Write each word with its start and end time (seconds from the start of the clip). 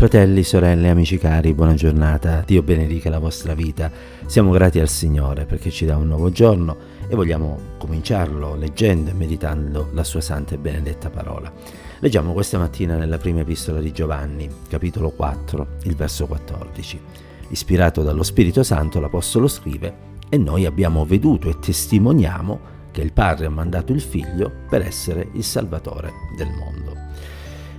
Fratelli, 0.00 0.44
sorelle, 0.44 0.88
amici 0.88 1.18
cari, 1.18 1.52
buona 1.52 1.74
giornata, 1.74 2.42
Dio 2.46 2.62
benedica 2.62 3.10
la 3.10 3.18
vostra 3.18 3.52
vita. 3.52 3.90
Siamo 4.24 4.50
grati 4.50 4.80
al 4.80 4.88
Signore 4.88 5.44
perché 5.44 5.68
ci 5.68 5.84
dà 5.84 5.98
un 5.98 6.06
nuovo 6.06 6.30
giorno 6.30 6.74
e 7.06 7.14
vogliamo 7.14 7.74
cominciarlo 7.76 8.54
leggendo 8.54 9.10
e 9.10 9.12
meditando 9.12 9.90
la 9.92 10.02
sua 10.02 10.22
santa 10.22 10.54
e 10.54 10.58
benedetta 10.58 11.10
parola. 11.10 11.52
Leggiamo 11.98 12.32
questa 12.32 12.56
mattina 12.56 12.96
nella 12.96 13.18
prima 13.18 13.40
epistola 13.40 13.78
di 13.78 13.92
Giovanni, 13.92 14.48
capitolo 14.70 15.10
4, 15.10 15.66
il 15.82 15.94
verso 15.94 16.26
14. 16.26 17.00
Ispirato 17.48 18.02
dallo 18.02 18.22
Spirito 18.22 18.62
Santo, 18.62 19.00
l'Apostolo 19.00 19.48
scrive, 19.48 19.94
e 20.30 20.38
noi 20.38 20.64
abbiamo 20.64 21.04
veduto 21.04 21.50
e 21.50 21.58
testimoniamo 21.58 22.58
che 22.90 23.02
il 23.02 23.12
Padre 23.12 23.44
ha 23.44 23.50
mandato 23.50 23.92
il 23.92 24.00
Figlio 24.00 24.50
per 24.66 24.80
essere 24.80 25.28
il 25.34 25.44
Salvatore 25.44 26.10
del 26.38 26.48
mondo. 26.48 26.79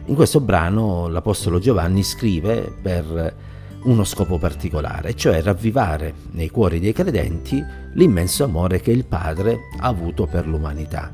In 0.05 0.15
questo 0.15 0.41
brano 0.41 1.07
l'Apostolo 1.07 1.59
Giovanni 1.59 2.03
scrive 2.03 2.73
per 2.81 3.35
uno 3.83 4.03
scopo 4.03 4.37
particolare, 4.37 5.15
cioè 5.15 5.41
ravvivare 5.41 6.13
nei 6.31 6.49
cuori 6.49 6.79
dei 6.79 6.91
credenti 6.91 7.63
l'immenso 7.93 8.43
amore 8.43 8.81
che 8.81 8.91
il 8.91 9.05
Padre 9.05 9.69
ha 9.79 9.87
avuto 9.87 10.25
per 10.25 10.47
l'umanità. 10.47 11.11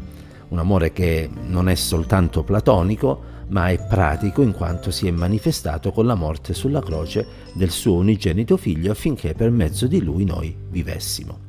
Un 0.50 0.60
amore 0.60 0.94
che 0.94 1.30
non 1.48 1.68
è 1.68 1.76
soltanto 1.76 2.44
platonico, 2.44 3.36
ma 3.50 3.70
è 3.70 3.86
pratico 3.88 4.42
in 4.42 4.54
quanto 4.54 4.90
si 4.90 5.08
è 5.08 5.12
manifestato 5.12 5.92
con 5.92 6.06
la 6.06 6.16
morte 6.16 6.54
sulla 6.54 6.82
croce 6.82 7.26
del 7.54 7.70
suo 7.70 7.96
unigenito 7.96 8.58
figlio 8.58 8.92
affinché 8.92 9.34
per 9.34 9.52
mezzo 9.52 9.88
di 9.88 10.02
lui 10.02 10.24
noi 10.24 10.56
vivessimo. 10.70 11.46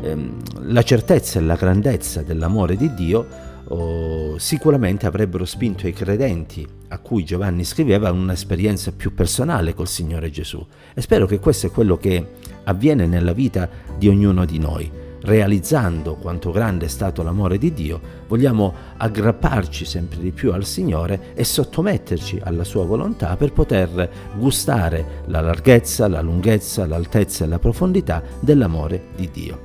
Ehm, 0.00 0.36
la 0.62 0.82
certezza 0.82 1.38
e 1.38 1.42
la 1.42 1.56
grandezza 1.56 2.22
dell'amore 2.22 2.76
di 2.76 2.92
Dio 2.94 3.26
oh, 3.68 4.38
sicuramente 4.38 5.06
avrebbero 5.06 5.44
spinto 5.44 5.86
i 5.86 5.92
credenti 5.92 6.66
a 6.88 6.98
cui 6.98 7.24
Giovanni 7.24 7.64
scriveva 7.64 8.08
a 8.08 8.12
un'esperienza 8.12 8.92
più 8.92 9.14
personale 9.14 9.74
col 9.74 9.88
Signore 9.88 10.30
Gesù. 10.30 10.64
E 10.94 11.00
spero 11.00 11.26
che 11.26 11.38
questo 11.38 11.66
è 11.66 11.70
quello 11.70 11.96
che 11.96 12.26
avviene 12.64 13.06
nella 13.06 13.32
vita 13.32 13.68
di 13.96 14.08
ognuno 14.08 14.44
di 14.44 14.58
noi. 14.58 14.90
Realizzando 15.22 16.14
quanto 16.14 16.50
grande 16.50 16.86
è 16.86 16.88
stato 16.88 17.22
l'amore 17.22 17.58
di 17.58 17.74
Dio, 17.74 18.00
vogliamo 18.26 18.72
aggrapparci 18.96 19.84
sempre 19.84 20.18
di 20.18 20.30
più 20.30 20.52
al 20.52 20.64
Signore 20.64 21.34
e 21.34 21.44
sottometterci 21.44 22.40
alla 22.42 22.64
sua 22.64 22.86
volontà 22.86 23.36
per 23.36 23.52
poter 23.52 24.10
gustare 24.36 25.22
la 25.26 25.42
larghezza, 25.42 26.08
la 26.08 26.22
lunghezza, 26.22 26.86
l'altezza 26.86 27.44
e 27.44 27.48
la 27.48 27.58
profondità 27.58 28.22
dell'amore 28.40 29.08
di 29.14 29.28
Dio. 29.30 29.60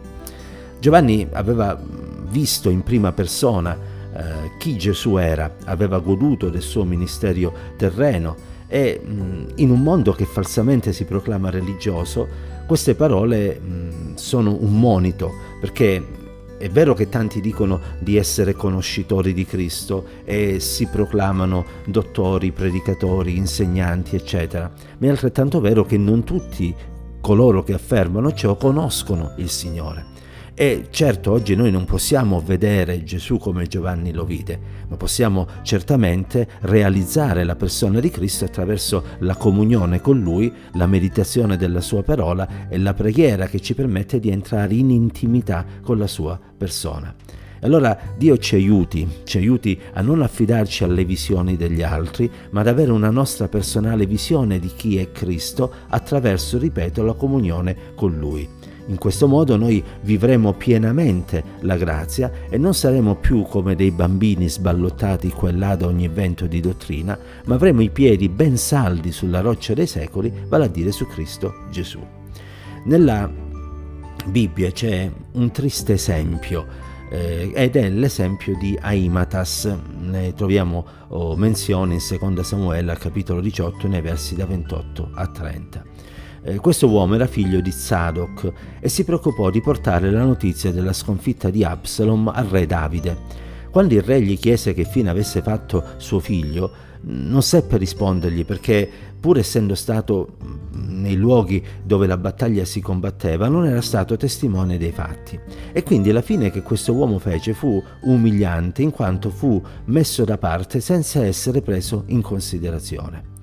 Giovanni 0.80 1.26
aveva 1.32 1.82
visto 2.30 2.70
in 2.70 2.84
prima 2.84 3.14
persona 3.14 3.78
eh, 4.16 4.52
chi 4.58 4.78
Gesù 4.78 5.18
era, 5.18 5.56
aveva 5.66 6.00
goduto 6.00 6.50
del 6.50 6.62
suo 6.62 6.86
ministero 6.86 7.54
terreno 7.78 8.54
e 8.68 9.00
mh, 9.04 9.54
in 9.56 9.70
un 9.70 9.82
mondo 9.82 10.14
che 10.14 10.26
falsamente 10.26 10.94
si 10.94 11.06
proclama 11.06 11.50
religioso, 11.50 12.28
queste 12.66 12.96
parole 12.96 13.60
mh, 13.60 14.16
sono 14.16 14.58
un 14.60 14.80
monito 14.80 15.32
perché 15.60 16.24
è 16.58 16.70
vero 16.70 16.94
che 16.94 17.10
tanti 17.10 17.42
dicono 17.42 17.80
di 18.00 18.16
essere 18.16 18.54
conoscitori 18.54 19.34
di 19.34 19.46
Cristo 19.46 20.06
e 20.24 20.60
si 20.62 20.88
proclamano 20.88 21.66
dottori, 21.86 22.52
predicatori, 22.52 23.36
insegnanti, 23.36 24.16
eccetera, 24.16 24.72
ma 24.98 25.06
è 25.06 25.10
altrettanto 25.10 25.60
vero 25.60 25.84
che 25.84 25.98
non 25.98 26.24
tutti 26.24 26.74
coloro 27.20 27.64
che 27.64 27.74
affermano 27.74 28.34
ciò 28.34 28.56
conoscono 28.56 29.34
il 29.38 29.50
Signore. 29.50 30.14
E 30.58 30.88
certo 30.90 31.34
oggi 31.34 31.54
noi 31.54 31.70
non 31.70 31.84
possiamo 31.84 32.40
vedere 32.40 33.04
Gesù 33.04 33.38
come 33.38 33.68
Giovanni 33.68 34.14
lo 34.14 34.24
vide, 34.24 34.58
ma 34.88 34.96
possiamo 34.96 35.46
certamente 35.64 36.48
realizzare 36.62 37.44
la 37.44 37.58
persona 37.58 38.00
di 38.00 38.10
Cristo 38.10 38.46
attraverso 38.46 39.04
la 39.20 39.36
comunione 39.36 40.00
con 40.00 40.22
Lui, 40.22 40.50
la 40.76 40.88
meditazione 40.88 41.58
della 41.58 41.82
Sua 41.82 42.04
parola 42.04 42.70
e 42.70 42.78
la 42.78 42.94
preghiera 42.94 43.48
che 43.48 43.60
ci 43.60 43.76
permette 43.76 44.22
di 44.22 44.30
entrare 44.30 44.76
in 44.76 44.92
intimità 44.92 45.66
con 45.82 45.98
la 45.98 46.08
Sua 46.08 46.40
persona. 46.58 47.14
Allora 47.60 47.98
Dio 48.18 48.38
ci 48.38 48.56
aiuti, 48.56 49.06
ci 49.26 49.40
aiuti 49.40 49.78
a 49.92 50.02
non 50.02 50.22
affidarci 50.22 50.86
alle 50.86 51.04
visioni 51.04 51.58
degli 51.58 51.82
altri, 51.82 52.32
ma 52.52 52.62
ad 52.62 52.68
avere 52.68 52.92
una 52.92 53.10
nostra 53.10 53.50
personale 53.50 54.06
visione 54.06 54.60
di 54.60 54.72
chi 54.74 55.00
è 55.00 55.12
Cristo 55.12 55.70
attraverso, 55.90 56.58
ripeto, 56.58 57.04
la 57.04 57.14
comunione 57.14 57.76
con 57.94 58.18
Lui. 58.18 58.55
In 58.88 58.98
questo 58.98 59.28
modo 59.28 59.58
noi 59.58 59.84
vivremo 60.02 60.54
pienamente 60.54 61.44
la 61.62 61.76
grazia 61.76 62.32
e 62.50 62.58
non 62.58 62.74
saremo 62.74 63.16
più 63.16 63.44
come 63.44 63.76
dei 63.76 63.92
bambini 63.92 64.48
sballottati 64.48 65.32
qua 65.32 65.50
e 65.50 65.54
là 65.54 65.76
da 65.76 65.88
ogni 65.88 66.08
vento 66.08 66.46
di 66.46 66.60
dottrina, 66.60 67.18
ma 67.46 67.56
avremo 67.56 67.82
i 67.82 67.90
piedi 67.90 68.30
ben 68.30 68.58
saldi 68.58 69.12
sulla 69.12 69.42
roccia 69.42 69.74
dei 69.74 69.88
secoli, 69.88 70.32
vale 70.48 70.66
a 70.66 70.70
dire 70.70 70.92
su 70.92 71.08
Cristo 71.08 71.54
Gesù. 71.72 72.00
Nella 72.86 73.30
Bibbia 74.28 74.72
c'è 74.72 75.10
un 75.34 75.52
triste 75.52 75.94
esempio 75.94 76.66
eh, 77.10 77.52
ed 77.54 77.76
è 77.76 77.90
l'esempio 77.90 78.56
di 78.58 78.78
Aimatas. 78.80 79.72
Ne 80.00 80.34
troviamo 80.34 80.86
oh, 81.10 81.36
menzione 81.36 81.96
in 81.96 82.34
2 82.34 82.44
Samuele 82.44 82.96
capitolo 82.98 83.42
18 83.42 83.88
nei 83.88 84.02
versi 84.02 84.36
da 84.36 84.46
28 84.46 85.12
a 85.14 85.28
30. 85.28 85.84
Eh, 86.48 86.58
questo 86.58 86.88
uomo 86.88 87.16
era 87.16 87.26
figlio 87.26 87.60
di 87.60 87.72
Zadok 87.72 88.54
e 88.80 88.88
si 88.88 89.04
preoccupò 89.04 89.50
di 89.50 89.62
portare 89.62 90.12
la 90.12 90.24
notizia 90.24 90.72
della 90.72 90.94
sconfitta 90.94 91.50
di 91.50 91.64
Absalom 91.64 92.28
al 92.28 92.46
re 92.46 92.68
Davide. 92.68 93.18
Quando 93.72 93.96
il 93.96 94.04
re 94.04 94.22
gli 94.22 94.38
chiese 94.38 94.76
che 94.76 94.86
fine 94.86 95.10
avesse 95.10 95.42
fatto 95.42 95.84
suo 95.98 96.20
figlio, 96.20 96.72
non 97.08 97.42
seppe 97.42 97.78
rispondergli 97.78 98.46
perché, 98.46 98.90
pur 99.20 99.40
essendo 99.40 99.74
stato 99.74 100.38
nei 100.72 101.16
luoghi 101.16 101.64
dove 101.84 102.06
la 102.06 102.18
battaglia 102.18 102.64
si 102.64 102.80
combatteva, 102.80 103.48
non 103.48 103.66
era 103.66 103.82
stato 103.82 104.16
testimone 104.16 104.78
dei 104.78 104.92
fatti. 104.92 105.40
E 105.72 105.82
quindi 105.82 106.12
la 106.12 106.22
fine 106.22 106.52
che 106.52 106.62
questo 106.62 106.94
uomo 106.94 107.18
fece 107.18 107.54
fu 107.54 107.84
umiliante 108.04 108.84
in 108.84 108.92
quanto 108.92 109.32
fu 109.32 109.62
messo 109.86 110.24
da 110.24 110.38
parte 110.38 110.80
senza 110.80 111.26
essere 111.26 111.62
preso 111.62 112.04
in 112.08 112.22
considerazione. 112.22 113.35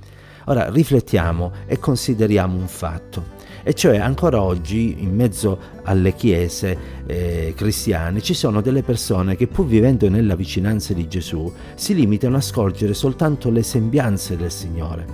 Ora 0.47 0.69
riflettiamo 0.71 1.53
e 1.67 1.79
consideriamo 1.79 2.57
un 2.57 2.67
fatto, 2.67 3.41
e 3.63 3.75
cioè 3.75 3.99
ancora 3.99 4.43
oggi 4.43 4.97
in 4.99 5.15
mezzo 5.15 5.59
alle 5.85 6.15
chiese 6.15 6.77
eh, 7.07 7.55
cristiane 7.57 8.21
ci 8.21 8.35
sono 8.35 8.61
delle 8.61 8.83
persone 8.83 9.37
che 9.37 9.47
pur 9.47 9.67
vivendo 9.67 10.09
nella 10.09 10.35
vicinanza 10.35 10.95
di 10.95 11.07
Gesù 11.07 11.53
si 11.75 11.95
limitano 11.95 12.37
a 12.37 12.41
scorgere 12.41 12.93
soltanto 12.93 13.51
le 13.51 13.63
sembianze 13.63 14.37
del 14.37 14.51
Signore. 14.51 15.07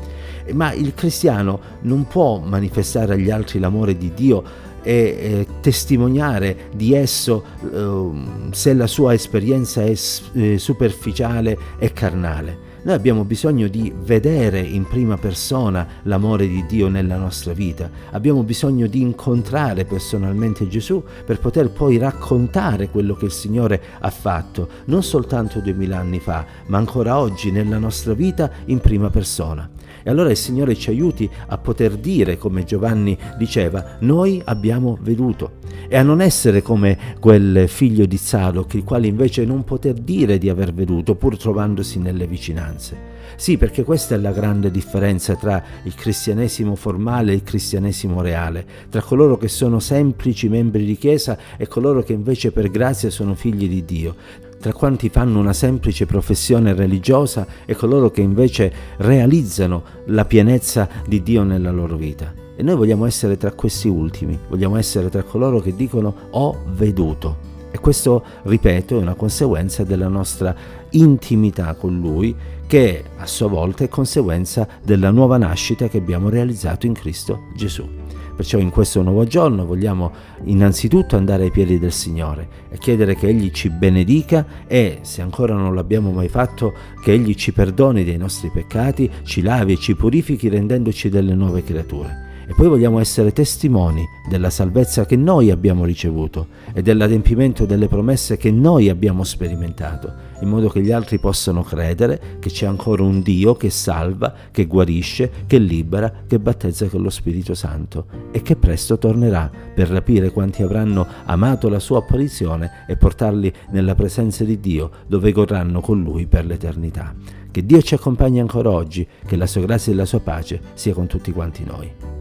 Ma 0.53 0.73
il 0.73 0.95
cristiano 0.95 1.61
non 1.83 2.07
può 2.07 2.39
manifestare 2.39 3.15
agli 3.15 3.31
altri 3.31 3.59
l'amore 3.59 3.99
di 3.99 4.15
Dio 4.15 4.43
e 4.89 4.95
eh, 4.95 5.47
testimoniare 5.61 6.71
di 6.75 6.95
esso 6.95 7.45
eh, 7.63 8.11
se 8.53 8.73
la 8.73 8.87
sua 8.87 9.13
esperienza 9.13 9.83
è 9.83 9.95
eh, 10.33 10.57
superficiale 10.57 11.59
e 11.79 11.93
carnale. 11.93 12.67
Noi 12.85 12.95
abbiamo 12.95 13.25
bisogno 13.25 13.69
di 13.69 13.93
vedere 13.95 14.61
in 14.61 14.87
prima 14.87 15.19
persona 15.19 15.87
l'amore 16.05 16.49
di 16.49 16.65
Dio 16.67 16.89
nella 16.89 17.19
nostra 17.19 17.53
vita, 17.53 17.91
abbiamo 18.13 18.43
bisogno 18.45 18.87
di 18.87 19.03
incontrare 19.03 19.85
personalmente 19.85 20.67
Gesù 20.69 21.05
per 21.27 21.39
poter 21.39 21.69
poi 21.69 21.99
raccontare 21.99 22.89
quello 22.89 23.15
che 23.15 23.27
il 23.27 23.33
Signore 23.33 23.83
ha 23.99 24.11
fatto, 24.11 24.69
non 24.87 25.03
soltanto 25.03 25.61
duemila 25.61 25.99
anni 25.99 26.19
fa, 26.19 26.47
ma 26.69 26.79
ancora 26.79 27.19
oggi 27.19 27.51
nella 27.51 27.77
nostra 27.77 28.15
vita 28.15 28.51
in 28.67 28.79
prima 28.79 29.11
persona. 29.11 29.69
E 30.03 30.11
allora 30.11 30.31
il 30.31 30.37
Signore 30.37 30.75
ci 30.75 30.91
aiuti 30.91 31.29
a 31.47 31.59
poter 31.59 31.97
dire, 31.97 32.39
come 32.39 32.65
Giovanni 32.65 33.17
diceva, 33.37 33.97
noi 34.01 34.41
abbiamo 34.45 34.99
veduto. 35.01 35.53
E 35.89 35.97
a 35.97 36.03
non 36.03 36.21
essere 36.21 36.63
come 36.63 36.99
quel 37.21 37.69
figlio 37.69 38.07
di 38.07 38.17
Zadok, 38.17 38.75
il 38.75 38.85
quale 38.85 39.07
invece 39.07 39.45
non 39.45 39.65
poter 39.65 39.95
dire 39.95 40.39
di 40.39 40.49
aver 40.49 40.73
veduto, 40.73 41.15
pur 41.15 41.37
trovandosi 41.37 41.99
nelle 41.99 42.27
vicinanze. 42.27 43.17
Sì, 43.37 43.57
perché 43.57 43.85
questa 43.85 44.17
è 44.17 44.19
la 44.19 44.33
grande 44.33 44.71
differenza 44.71 45.37
tra 45.37 45.63
il 45.85 45.95
cristianesimo 45.95 46.75
formale 46.75 47.33
e 47.33 47.37
il 47.37 47.43
cristianesimo 47.43 48.21
reale, 48.21 48.67
tra 48.91 49.01
coloro 49.01 49.37
che 49.37 49.49
sono 49.49 49.79
semplici 49.79 50.49
membri 50.49 50.85
di 50.85 50.97
chiesa 50.97 51.39
e 51.57 51.69
coloro 51.69 52.03
che 52.03 52.13
invece 52.13 52.51
per 52.51 52.69
grazia 52.69 53.11
sono 53.11 53.35
figli 53.35 53.69
di 53.69 53.85
Dio, 53.85 54.17
tra 54.61 54.73
quanti 54.73 55.09
fanno 55.09 55.39
una 55.39 55.53
semplice 55.53 56.07
professione 56.07 56.75
religiosa 56.75 57.47
e 57.65 57.75
coloro 57.75 58.11
che 58.11 58.21
invece 58.21 58.73
realizzano 58.99 59.83
la 60.07 60.25
pienezza 60.25 60.89
di 61.07 61.23
Dio 61.23 61.43
nella 61.43 61.71
loro 61.71 61.97
vita. 61.97 62.33
E 62.57 62.63
noi 62.63 62.75
vogliamo 62.75 63.07
essere 63.07 63.37
tra 63.37 63.53
questi 63.53 63.89
ultimi, 63.89 64.39
vogliamo 64.49 64.77
essere 64.77 65.09
tra 65.11 65.23
coloro 65.23 65.61
che 65.61 65.77
dicono 65.77 66.15
ho 66.31 66.59
veduto. 66.73 67.47
E 67.71 67.79
questo, 67.79 68.25
ripeto, 68.43 68.99
è 68.99 69.03
una 69.03 69.15
conseguenza 69.15 69.85
della 69.85 70.09
nostra 70.09 70.55
intimità 70.91 71.75
con 71.75 72.01
Lui, 72.01 72.35
che 72.67 73.05
a 73.17 73.27
sua 73.27 73.49
volta 73.49 73.85
è 73.85 73.89
conseguenza 73.89 74.67
della 74.83 75.11
nuova 75.11 75.37
nascita 75.37 75.89
che 75.89 75.99
abbiamo 75.99 76.29
realizzato 76.29 76.87
in 76.87 76.95
Cristo 76.95 77.45
Gesù. 77.55 77.98
Perciò 78.39 78.59
in 78.59 78.71
questo 78.71 79.03
nuovo 79.03 79.25
giorno 79.25 79.67
vogliamo 79.67 80.13
innanzitutto 80.45 81.17
andare 81.17 81.43
ai 81.43 81.51
piedi 81.51 81.81
del 81.81 81.91
Signore 81.91 82.49
e 82.69 82.79
chiedere 82.79 83.17
che 83.17 83.27
Egli 83.27 83.51
ci 83.51 83.69
benedica 83.69 84.47
e, 84.69 85.01
se 85.03 85.23
ancora 85.23 85.55
non 85.55 85.75
l'abbiamo 85.75 86.13
mai 86.13 86.29
fatto, 86.29 86.73
che 87.03 87.15
Egli 87.15 87.35
ci 87.35 87.51
perdoni 87.53 88.05
dei 88.05 88.17
nostri 88.17 88.51
peccati, 88.51 89.11
ci 89.25 89.43
lavi 89.43 89.73
e 89.73 89.79
ci 89.79 89.97
purifichi 89.97 90.49
rendendoci 90.49 91.09
delle 91.09 91.35
nuove 91.35 91.65
creature. 91.65 92.28
E 92.49 92.55
poi 92.55 92.69
vogliamo 92.69 92.99
essere 92.99 93.31
testimoni 93.31 94.09
della 94.27 94.49
salvezza 94.49 95.05
che 95.05 95.17
noi 95.17 95.51
abbiamo 95.51 95.85
ricevuto 95.85 96.47
e 96.73 96.81
dell'adempimento 96.81 97.67
delle 97.67 97.89
promesse 97.89 98.39
che 98.39 98.51
noi 98.51 98.89
abbiamo 98.89 99.23
sperimentato, 99.23 100.11
in 100.41 100.49
modo 100.49 100.71
che 100.71 100.81
gli 100.81 100.91
altri 100.91 101.19
possano 101.19 101.63
credere 101.63 102.39
che 102.39 102.49
c'è 102.49 102.65
ancora 102.65 103.03
un 103.03 103.21
Dio 103.21 103.55
che 103.55 103.69
salva, 103.69 104.33
che 104.51 104.65
guarisce, 104.65 105.31
che 105.47 105.59
libera, 105.59 106.11
che 106.27 106.39
battezza 106.39 106.87
con 106.87 107.03
lo 107.03 107.11
Spirito 107.11 107.53
Santo 107.53 108.07
e 108.31 108.41
che 108.41 108.57
presto 108.57 108.97
tornerà 108.97 109.51
per 109.75 109.89
rapire 109.89 110.31
quanti 110.31 110.63
avranno 110.63 111.07
amato 111.27 111.69
la 111.69 111.79
sua 111.79 111.99
apparizione 111.99 112.87
e 112.89 112.97
portarli 112.97 113.53
nella 113.73 113.95
presenza 113.95 114.43
di 114.43 114.59
Dio 114.59 114.91
dove 115.07 115.33
corranno 115.33 115.83
con 115.83 116.03
lui 116.03 116.27
per 116.27 116.47
l'eternità. 116.47 117.15
Che 117.51 117.67
Dio 117.67 117.83
ci 117.83 117.93
accompagni 117.93 118.41
ancora 118.41 118.71
oggi, 118.71 119.07
che 119.27 119.37
la 119.37 119.47
sua 119.47 119.61
grazia 119.61 119.93
e 119.93 119.97
la 119.97 120.07
sua 120.07 120.21
pace 120.21 120.59
sia 120.73 120.95
con 120.95 121.07
tutti 121.07 121.31
quanti 121.31 121.63
noi. 121.63 122.18